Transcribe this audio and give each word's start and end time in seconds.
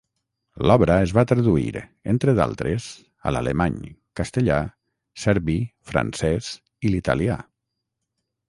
L'obra 0.69 0.93
es 1.07 1.11
va 1.17 1.23
traduir, 1.31 1.81
entre 2.13 2.33
d'altres, 2.39 2.87
a 3.29 3.33
l'alemany, 3.35 3.77
castellà, 4.21 4.57
serbi, 5.27 5.59
francès 5.93 6.53
i 6.89 6.95
l'italià. 6.97 7.39